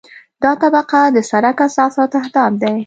دا 0.43 0.51
طبقه 0.61 1.01
د 1.15 1.17
سرک 1.29 1.57
اساس 1.67 1.93
او 2.01 2.07
تهداب 2.15 2.51
دی 2.61 2.75